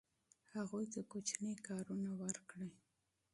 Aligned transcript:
هغوی 0.53 0.85
ته 0.93 0.99
کوچني 1.11 1.53
کارونه 1.67 2.09
ورکړئ. 2.21 2.71